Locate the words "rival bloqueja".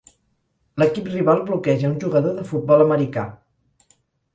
1.13-1.93